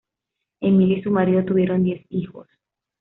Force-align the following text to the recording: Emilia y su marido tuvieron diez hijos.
Emilia 0.61 0.97
y 0.97 1.03
su 1.03 1.11
marido 1.11 1.45
tuvieron 1.45 1.83
diez 1.83 2.03
hijos. 2.09 2.47